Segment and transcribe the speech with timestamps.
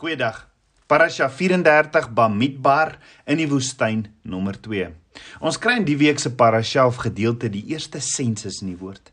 [0.00, 0.46] Goeiedag.
[0.88, 2.94] Parasha 34 Bamidbar
[3.28, 4.86] in die woestyn nommer 2.
[5.44, 9.12] Ons kry in die week se parasha of gedeelte die eerste sensus in die woord.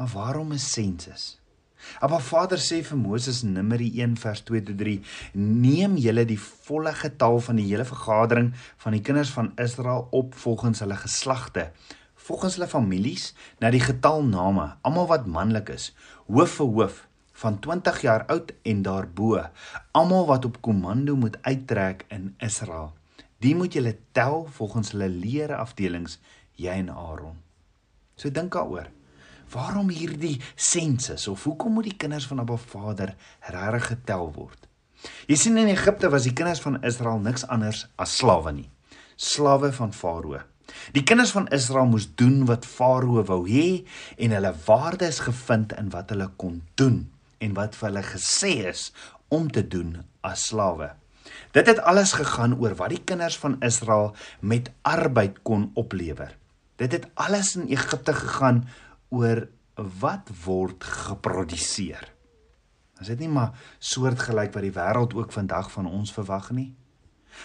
[0.00, 1.36] Maar waarom 'n sensus?
[2.00, 5.00] Abba Vader sê vir Moses in Numeri 1 vers 2 tot 3:
[5.34, 10.34] "Neem julle die volle getal van die hele vergadering van die kinders van Israel op
[10.34, 11.70] volgens hulle geslagte,
[12.14, 15.94] volgens hulle families, na die getal name, almal wat manlik is,
[16.26, 19.42] hoof vir hoof." Van 20 jaar oud en daarbo,
[19.90, 22.92] almal wat op komando moet uittrek in Israel.
[23.42, 26.18] Die moet jy tel volgens hulle leere afdelings,
[26.54, 27.40] jy en Aaron.
[28.16, 28.86] So dink daaroor.
[29.50, 33.12] Waarom hierdie sensus of hoekom moet die kinders van Abba Vader
[33.50, 34.68] regtig getel word?
[35.28, 38.70] Jy sien in Egipte was die kinders van Israel niks anders as slawe nie.
[39.20, 40.40] Slawe van Farao.
[40.96, 43.84] Die kinders van Israel moes doen wat Farao wou hê
[44.16, 47.02] en hulle waarde is gevind in wat hulle kon doen
[47.38, 48.92] en wat vir hulle gesê is
[49.28, 50.92] om te doen as slawe.
[51.52, 56.36] Dit het alles gegaan oor wat die kinders van Israel met arbeid kon oplewer.
[56.76, 58.64] Dit het alles in Egipte gegaan
[59.08, 62.12] oor wat word geproduseer.
[63.00, 66.74] Is dit nie maar soortgelyk wat die wêreld ook vandag van ons verwag nie?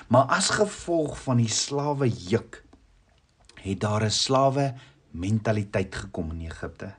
[0.08, 2.64] Maar as gevolg van die slawe juk
[3.60, 4.74] het daar 'n slawe
[5.12, 6.94] mentaliteit gekom in Egipte.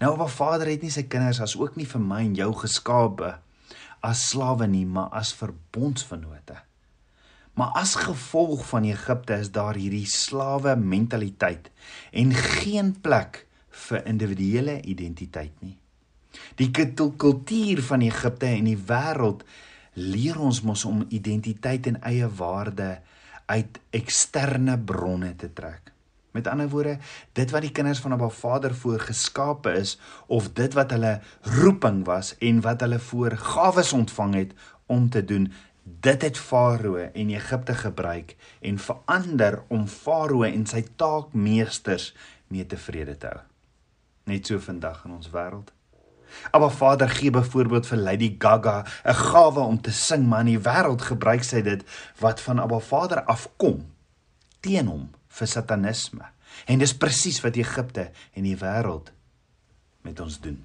[0.00, 3.36] Nou wat Vader het nie sy kinders as ook nie vir my en jou geskape
[4.00, 6.56] as slawe nie, maar as verbondsvennote.
[7.58, 11.68] Maar as gevolg van Egipte is daar hierdie slawe mentaliteit
[12.16, 13.44] en geen plek
[13.86, 15.76] vir individuele identiteit nie.
[16.56, 19.44] Die kultuur van Egipte en die wêreld
[19.98, 23.00] leer ons mos om identiteit en eie waarde
[23.50, 25.90] uit eksterne bronne te trek.
[26.30, 26.98] Met ander woorde,
[27.32, 31.18] dit wat die kinders van Abba Vader voorgeskape is of dit wat hulle
[31.58, 34.54] roeping was en wat hulle voor gawes ontvang het
[34.86, 40.84] om te doen, dit het Farao en Egipte gebruik en verander om Farao en sy
[40.96, 42.12] taakmeesters
[42.46, 43.42] mee tevrede te hou.
[44.30, 45.74] Net so vandag in ons wêreld.
[46.54, 50.62] Abba Vader gee byvoorbeeld vir Lady Gaga 'n gawe om te sing, maar in die
[50.62, 51.82] wêreld gebruik sy dit
[52.18, 53.90] wat van Abba Vader afkom
[54.60, 56.26] teen hom vir satanisme.
[56.66, 59.12] En dis presies wat Egipte en die wêreld
[60.06, 60.58] met ons doen.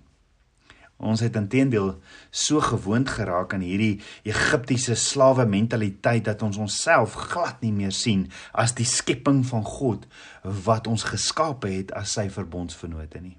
[0.96, 1.90] Ons het intedeel
[2.32, 8.30] so gewoond geraak aan hierdie Egiptiese slawe mentaliteit dat ons onsself glad nie meer sien
[8.56, 10.06] as die skepping van God
[10.44, 13.36] wat ons geskape het as sy verbondsvennote nie.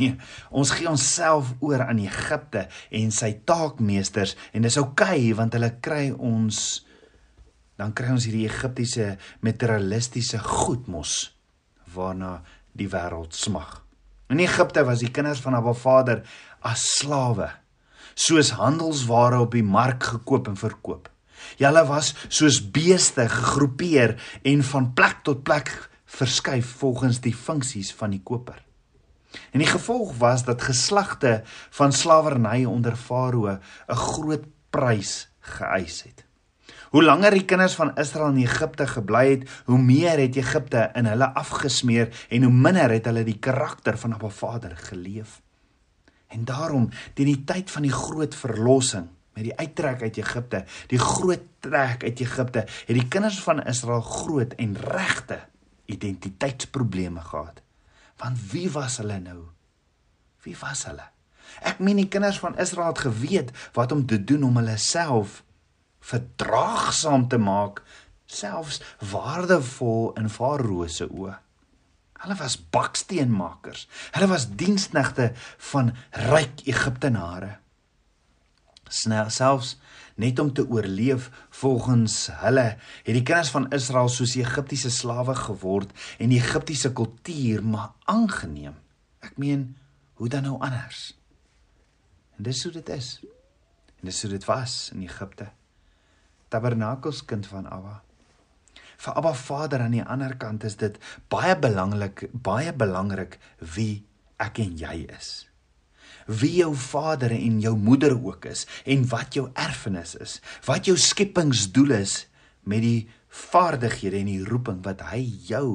[0.00, 0.16] Nee,
[0.50, 5.70] ons gee onsself oor aan Egipte en sy taakmeesters en dis oukei okay, want hulle
[5.84, 6.80] kry ons
[7.80, 11.34] dan kry ons hierdie Egiptiese materialistiese goed mos
[11.94, 12.42] waarna
[12.74, 13.82] die wêreld smag.
[14.32, 16.22] In Egipte was die kinders van Abba Vader
[16.64, 17.50] as slawe,
[18.14, 21.10] soos handelsware op die mark gekoop en verkoop.
[21.58, 25.70] Hulle was soos beeste gegroepeer en van plek tot plek
[26.14, 28.60] verskuif volgens die funksies van die koper.
[29.50, 31.42] En die gevolg was dat geslagte
[31.74, 36.23] van slawerny onder Farao 'n groot prys geëis het.
[36.94, 41.08] Hoe langer die kinders van Israel in Egipte gebly het, hoe meer het Egipte in
[41.10, 45.40] hulle afgesmeer en hoe minder het hulle die karakter van 'n Vader geleef.
[46.28, 50.98] En daarom, teen die tyd van die groot verlossing, met die uittrek uit Egipte, die
[50.98, 55.40] groot trek uit Egipte, het die kinders van Israel groot en regte
[55.84, 57.62] identiteitsprobleme gehad.
[58.16, 59.42] Want wie was hulle nou?
[60.42, 61.10] Wie was hulle?
[61.60, 65.42] Ek meen die kinders van Israel het geweet wat om te doen om hulle self
[66.04, 67.82] verdraagsaam te maak,
[68.26, 68.80] selfs
[69.12, 71.38] waardevol in Farao se oë.
[72.24, 73.84] Hulle was baksteenmakers.
[74.16, 75.32] Hulle was diensknegte
[75.70, 75.92] van
[76.30, 77.58] ryk Egiptenare.
[78.88, 79.74] Snel selfs
[80.20, 81.26] net om te oorleef
[81.58, 85.90] volgens hulle het die kinders van Israel soos Egiptiese slawe geword
[86.22, 88.78] en die Egiptiese kultuur maar aangeneem.
[89.24, 89.72] Ek meen,
[90.20, 91.10] hoe dan nou anders?
[92.38, 93.18] En dis hoe dit is.
[94.00, 95.50] En dis hoe dit was in Egipte
[96.54, 98.00] tabernakelskind van Abba.
[99.04, 101.00] Vir Abba Vader aan die ander kant is dit
[101.32, 103.40] baie belangrik, baie belangrik
[103.74, 104.04] wie
[104.40, 105.32] ek en jy is.
[106.24, 110.96] Wie jou vader en jou moeder ook is en wat jou erfenis is, wat jou
[110.96, 112.14] skepingsdoel is
[112.64, 115.20] met die vaardighede en die roeping wat hy
[115.50, 115.68] jou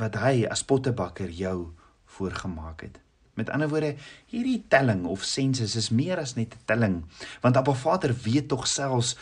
[0.00, 1.74] wat hy as pottebakker jou
[2.16, 2.98] voorgemaak het.
[3.34, 3.94] Met ander woorde,
[4.28, 7.04] hierdie telling of sensus is meer as net 'n telling,
[7.40, 9.16] want Abba Vader weet tog selfs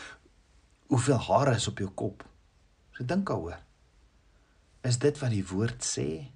[0.87, 2.25] hoeveel hare is op jou kop.
[2.91, 3.59] So dink daaroor.
[4.81, 6.27] Is dit wat die woord sê?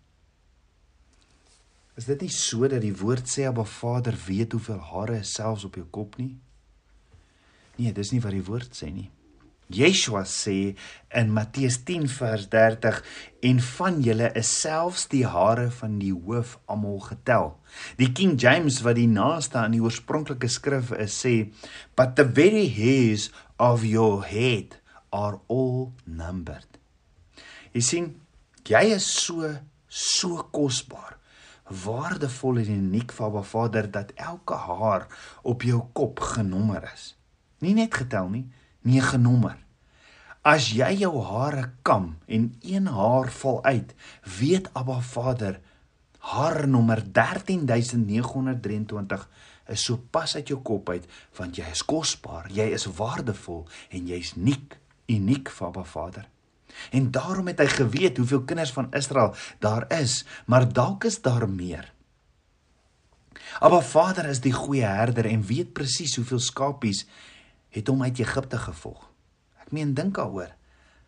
[1.95, 5.63] Is dit nie so dat die woord sê Abba Vader weet hoeveel hare is selfs
[5.63, 6.39] op jou kop nie?
[7.75, 9.09] Nee, dis nie wat die woord sê nie.
[9.73, 10.75] Yeshua sê
[11.09, 13.01] in Matteus 10 vers 30
[13.49, 17.55] en van julle is selfs die hare van die hoof almal getel.
[17.97, 21.35] Die King James wat die naaste aan die oorspronklike skrif is sê
[21.97, 24.77] but the very hairs of your head
[25.09, 26.77] are all numbered.
[27.73, 28.11] Jy sien,
[28.67, 29.49] jy is so
[29.95, 31.15] so kosbaar,
[31.85, 35.07] waardevol en uniek vir Abba Vader dat elke haar
[35.43, 37.13] op jou kop genommer is.
[37.63, 38.45] Nie net getel nie,
[38.85, 39.57] nie genommer.
[40.45, 43.95] As jy jou hare kam en een haar val uit,
[44.37, 45.57] weet Abba Vader
[46.25, 49.27] haar nommer 13923
[49.73, 51.05] is so pas uit jou kop uit
[51.37, 54.77] want jy is kosbaar, jy is waardevol en jy's uniek,
[55.09, 56.25] uniek vir Abba Vader.
[56.91, 59.33] En daarom het hy geweet hoeveel kinders van Israel
[59.63, 61.93] daar is, maar dalk is daar meer.
[63.63, 67.05] Abba Vader is die goeie herder en weet presies hoeveel skapies
[67.75, 69.03] het hom uit Egipte gevolg.
[69.65, 70.51] Ek meen dink daaroor.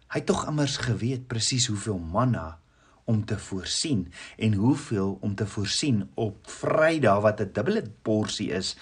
[0.08, 2.60] Hy het tog immers geweet presies hoeveel manna
[3.08, 8.76] om te voorsien en hoeveel om te voorsien op Vrydag wat 'n dubbele porsie is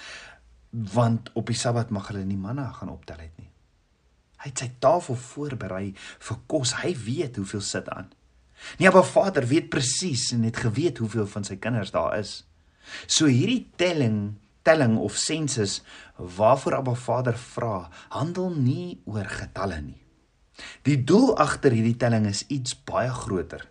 [0.71, 3.51] want op die Sabbat mag hulle nie manna gaan optel het nie.
[4.43, 6.73] Hy het sy tafel voorberei vir kos.
[6.81, 8.11] Hy weet hoeveel sit aan.
[8.77, 12.45] Nie maar Vader weet presies en het geweet hoeveel van sy kinders daar is.
[13.07, 15.83] So hierdie telling telling of sensus
[16.17, 20.01] waarvoor Abba Vader vra, handel nie oor getalle nie.
[20.87, 23.65] Die doel agter hierdie telling is iets baie groter.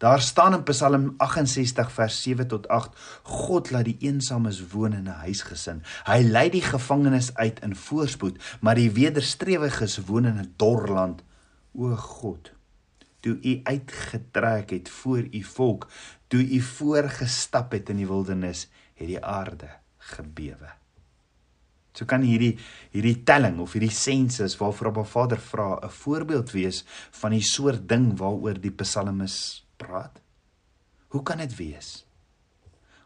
[0.00, 5.08] Daar staan in Psalm 68 vers 7 tot 8: God laat die eensames woon in
[5.08, 5.82] 'n huisgesin.
[6.08, 11.22] Hy lei die gevangenes uit in voorspoed, maar die wederstrewiges woon in 'n dor land.
[11.74, 12.52] O God,
[13.20, 15.86] toe U uitgetrek het voor U volk,
[16.28, 19.79] toe U voorgestap het in die wildernis, het die aarde
[20.16, 20.74] gebewe.
[21.92, 22.54] So kan hierdie
[22.94, 26.84] hierdie telling of hierdie sensus waarvoor Abba Vader vra 'n voorbeeld wees
[27.20, 30.20] van die soort ding waaroor die psalmis praat.
[31.08, 32.06] Hoe kan dit wees?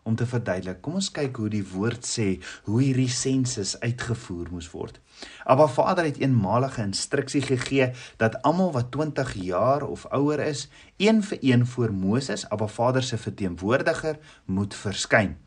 [0.04, 2.26] Om te verduidelik, kom ons kyk hoe die woord sê
[2.64, 5.00] hoe hierdie sensus uitgevoer moes word.
[5.48, 11.22] Abba Vader het eenmalige instruksie gegee dat almal wat 20 jaar of ouer is, een
[11.22, 15.38] vir een voor Moses, Abba Vader se verteenwoordiger, moet verskyn.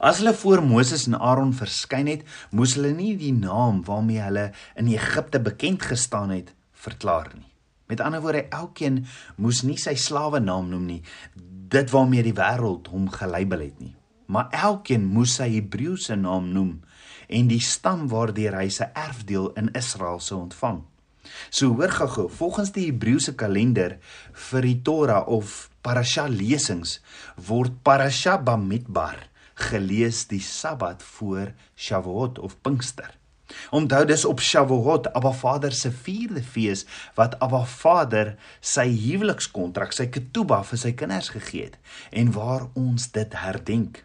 [0.00, 4.50] As hulle voor Moses en Aaron verskyn het, moes hulle nie die naam waarmee hulle
[4.76, 6.54] in Egipte bekend gestaan het
[6.86, 7.50] verklaar nie.
[7.86, 9.04] Met ander woorde, elkeen
[9.38, 11.02] moes nie sy slawe naam noem nie,
[11.70, 13.94] dit waarmee die wêreld hom gelabel het nie,
[14.30, 16.74] maar elkeen moes sy Hebreëse naam noem
[17.26, 20.82] en die stam waardeur hy sy erfdeel in Israel sou ontvang.
[21.50, 23.96] So hoor gou-gou, volgens die Hebreëse kalender
[24.50, 27.00] vir die Torah of parasha lesings
[27.48, 29.26] word parasha Bamidbar
[29.56, 33.14] gelees die Sabbat voor Shavuot of Pinkster.
[33.70, 40.08] Onthou dis op Shavuot, Abba Vader se vierde fees wat Abba Vader sy huwelikskontrak, sy
[40.10, 41.78] ketubah vir sy kinders gegee het
[42.10, 44.02] en waar ons dit herdenk.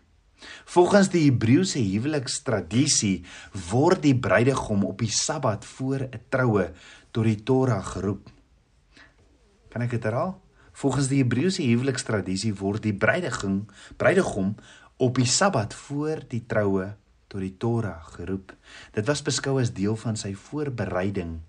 [0.65, 3.23] Volgens die Hebreëse huwelikstradisie
[3.69, 6.71] word die bruidegom op die Sabbat voor 'n troue
[7.11, 8.29] tot die Torah geroep.
[9.69, 10.39] Kan ek dit herhaal?
[10.71, 14.55] Volgens die Hebreëse huwelikstradisie word die bruidegom bruidegom
[15.01, 16.91] op die Sabbat voor die troue
[17.31, 18.51] tot die Torah geroep.
[18.93, 21.39] Dit was beskou as deel van sy voorbereiding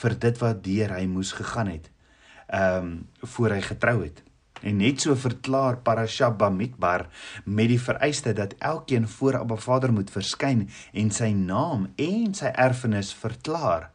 [0.00, 1.90] vir dit wat deur hy moes gegaan het.
[2.46, 2.96] Ehm um,
[3.34, 4.22] voor hy getrou het.
[4.62, 7.06] En net so verklaar Parasha Bamidbar
[7.44, 12.50] met die vereiste dat elkeen voor Abba Vader moet verskyn en sy naam en sy
[12.50, 13.90] erfenis verklaar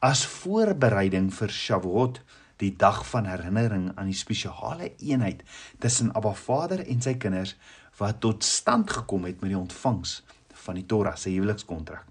[0.00, 2.20] as voorbereiding vir Shavuot,
[2.62, 5.42] die dag van herinnering aan die spesiale eenheid
[5.82, 7.56] tussen Abba Vader en sy kinders
[7.98, 10.22] wat tot stand gekom het met die ontvangs
[10.64, 12.04] van die Torah se huwelikskontrak.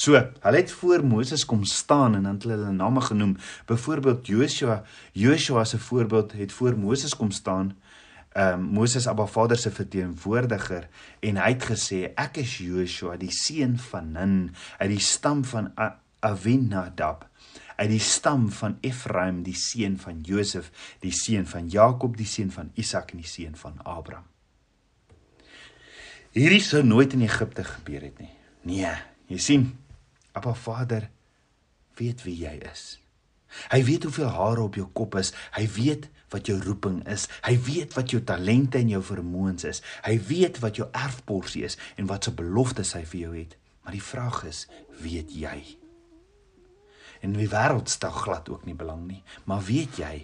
[0.00, 3.36] So, hulle het voor Moses kom staan en dan het hulle hulle name genoem.
[3.66, 7.76] Byvoorbeeld Joshua, Joshua se voorbeeld het voor Moses kom staan.
[8.32, 10.88] Ehm um, Moses Abba Vader se verteenwoordiger
[11.20, 15.72] en hy het gesê ek is Joshua die seun van Nun uit die stam van
[16.20, 17.26] Avinadab
[17.76, 20.70] uit die stam van Efraim die seun van Josef
[21.02, 24.30] die seun van Jakob die seun van Isak en die seun van Abraham
[26.30, 28.30] Hierdie sou nooit in Egipte gebeur het nie.
[28.62, 28.90] Nee,
[29.26, 29.64] jy sien,
[30.36, 31.08] Appa Vader
[31.98, 33.00] weet wie jy is.
[33.72, 35.32] Hy weet hoeveel hare op jou kop is.
[35.56, 37.26] Hy weet wat jou roeping is.
[37.42, 39.82] Hy weet wat jou talente en jou vermoëns is.
[40.06, 43.58] Hy weet wat jou erfporsie is en wat se beloftes hy vir jou het.
[43.82, 44.64] Maar die vraag is,
[45.02, 45.56] weet jy?
[47.26, 50.14] En die wêreld stel glad ook nie belang nie, maar weet jy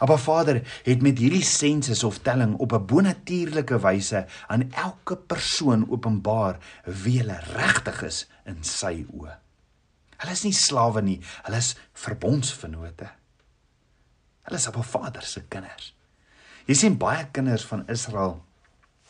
[0.00, 5.90] Maar Vader het met hierdie sensus of telling op 'n bonatuurlike wyse aan elke persoon
[5.90, 9.34] openbaar wie hulle regtig is in sy oë.
[10.16, 13.10] Hulle is nie slawe nie, hulle is verbondsvennote.
[14.42, 15.94] Hulle is op 'n Vader se kinders.
[16.66, 18.44] Jy sien baie kinders van Israel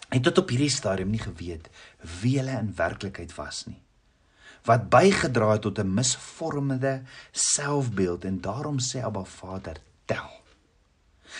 [0.08, 1.68] het tot op hierdie stadium nie geweet
[2.20, 3.80] wie hulle in werklikheid was nie
[4.66, 10.30] wat bygedra het tot 'n misvormde selfbeeld en daarom sê Abba Vader tel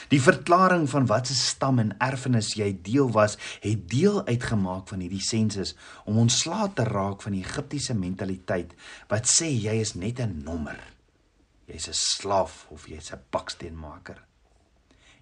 [0.08, 5.00] Die verklaring van wat se stam en erfenis jy deel was, het deel uitgemaak van
[5.04, 5.74] hierdie sensus
[6.04, 8.74] om ontslae te raak van die Egiptiese mentaliteit
[9.08, 10.78] wat sê jy is net 'n nommer.
[11.66, 14.22] Jy's 'n slaaf of jy's 'n baksteenmaker.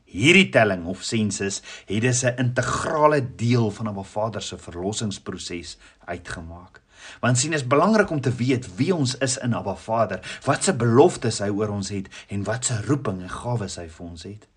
[0.05, 6.81] Hierdie telling of sensus het dus 'n integrale deel van 'n Vader se verlossingsproses uitgemaak.
[7.21, 10.75] Want sien is belangrik om te weet wie ons is in Abba Vader, wat se
[10.75, 14.49] beloftes hy oor ons het en wat se roeping en gawes hy vir ons het.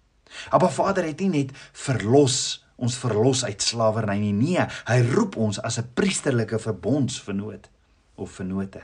[0.50, 4.34] Abba Vader het nie net verlos ons verlos uit slawerny nie.
[4.38, 7.70] Nee, hy roep ons as 'n priesterlike verbondsvernoot
[8.16, 8.84] of vernote.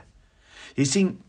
[0.74, 1.20] Jy sien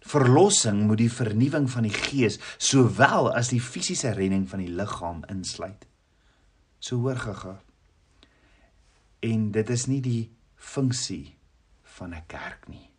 [0.00, 5.24] verlossing moet die vernuwing van die gees sowel as die fisiese redding van die liggaam
[5.28, 5.86] insluit.
[6.78, 7.60] So hoor gaga.
[9.20, 11.36] En dit is nie die funksie
[11.98, 12.90] van 'n kerk nie.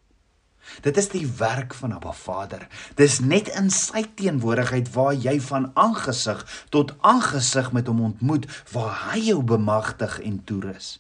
[0.82, 2.68] Dit is die werk van Abba Vader.
[2.96, 9.12] Dis net in sy teenwoordigheid waar jy van aangesig tot aangesig met hom ontmoet waar
[9.12, 10.98] hy jou bemagtig en toerus.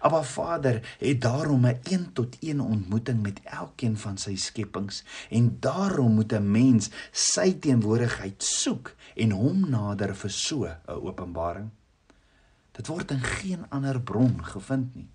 [0.00, 5.56] Abba Vader het daarom 'n een tot een ontmoeting met elkeen van sy skepings en
[5.60, 11.70] daarom moet 'n mens sy teenwoordigheid soek en hom nader vir so 'n openbaring.
[12.72, 15.08] Dit word in geen ander bron gevind nie.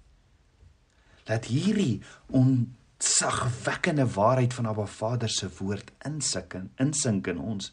[1.24, 7.72] Dat hierdie on sagwekkende waarheid van Abba Vader se woord insink in insink in ons.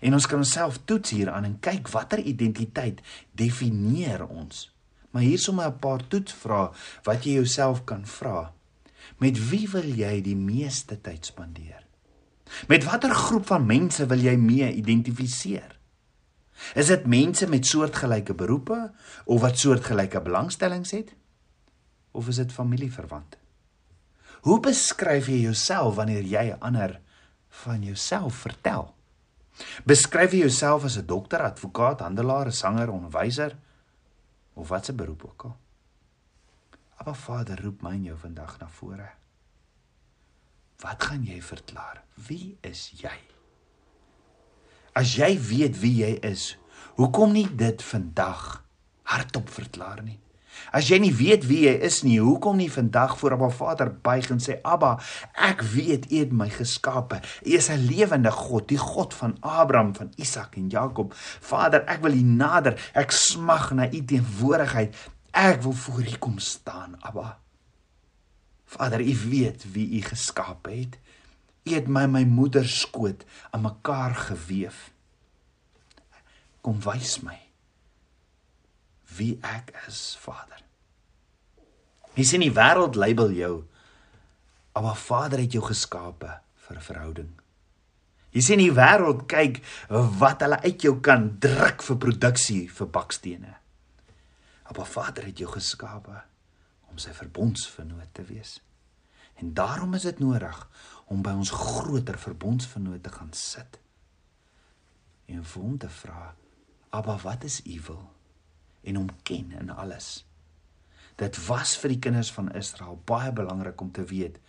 [0.00, 3.00] En ons kan onsself toets hieraan en kyk watter identiteit
[3.32, 4.70] definieer ons.
[5.10, 6.70] Maar hier sommer 'n paar toetsvrae
[7.02, 8.52] wat jy jouself kan vra.
[9.18, 11.86] Met wie wil jy die meeste tyd spandeer?
[12.68, 15.78] Met watter groep van mense wil jy mee identifiseer?
[16.74, 18.92] Is dit mense met soortgelyke beroepe
[19.24, 21.14] of wat soortgelyke belangstellings het?
[22.10, 23.43] Of is dit familieverwante?
[24.44, 26.98] Hoe beskryf jy jouself wanneer jy ander
[27.64, 28.90] van jouself vertel?
[29.88, 33.56] Beskryf jy jouself as 'n dokter, advokaat, handelaar, sanger, onderwyser
[34.54, 35.56] of wat se beroep ook al?
[37.04, 39.10] Maar Vader roep my en jou vandag na vore.
[40.80, 42.02] Wat gaan jy verklaar?
[42.14, 43.18] Wie is jy?
[44.92, 46.56] As jy weet wie jy is,
[46.94, 48.64] hoekom nie dit vandag
[49.02, 50.18] hardop verklaar nie?
[50.74, 54.30] As jy nie weet wie jy is nie, hoekom nie vandag voor Abba Vader buig
[54.30, 54.96] en sê Abba,
[55.34, 57.20] ek weet U het my geskape.
[57.46, 61.14] U is 'n lewende God, die God van Abraham, van Isak en Jakob.
[61.40, 62.90] Vader, ek wil U nader.
[62.94, 64.94] Ek smag na U teenwoordigheid.
[65.32, 67.38] Ek wil voor U kom staan, Abba.
[68.64, 70.98] Vader, U weet wie U geskape het.
[71.64, 74.72] U het my my moeder skoot aan mekaar gewewe.
[76.60, 77.43] Kom wys my
[79.16, 80.60] wie ek is, Vader.
[82.14, 83.54] Jy sien die wêreld label jou.
[84.74, 87.32] Maar Vader het jou geskape vir 'n verhouding.
[88.34, 89.62] Jy sien die wêreld kyk
[90.18, 93.54] wat hulle uit jou kan druk vir produksie vir bakstene.
[94.76, 96.22] Maar Vader het jou geskape
[96.90, 98.60] om sy verbondsvernoot te wees.
[99.38, 100.68] En daarom is dit nodig
[101.06, 103.78] om by ons groter verbondsvernoot te gaan sit.
[105.26, 106.34] En vir hom te vra:
[106.90, 108.10] "Abba, wat is u wil?"
[108.84, 110.24] En hom ken in alles.
[111.16, 114.40] Dit was vir die kinders van Israel baie belangrik om te weet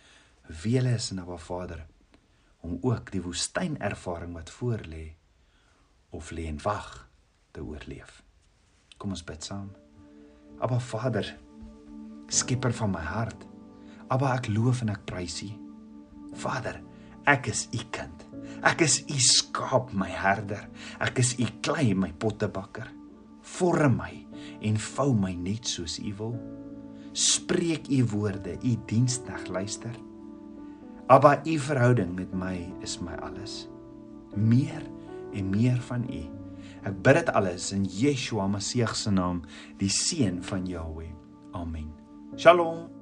[0.62, 1.84] wie hulle is in Abba Vader
[2.66, 5.06] om ook die woestynervaring wat voor lê
[6.10, 7.06] of lê en wag
[7.54, 8.22] te oorleef.
[8.96, 9.68] Kom ons bid saam.
[10.58, 11.28] Abba Vader,
[12.32, 13.46] skieper van my hart.
[14.10, 15.50] Abba ek loof en ek prys U.
[16.42, 16.80] Vader,
[17.28, 18.24] ek is U kind.
[18.66, 20.66] Ek is U skaap, my herder.
[21.02, 22.88] Ek is U klei, my pottebakker.
[23.56, 24.25] Vorm my
[24.60, 26.36] en vou my net soos U wil.
[27.16, 29.94] Spreek U woorde, U diensknegt luister.
[31.06, 33.68] Abba, U verhouding met my is my alles.
[34.34, 34.82] Meer
[35.32, 36.24] en meer van U.
[36.86, 39.42] Ek bid dit alles in Yeshua Messie se naam,
[39.78, 41.10] die seun van Jahweh.
[41.54, 41.90] Amen.
[42.36, 42.95] Shalom.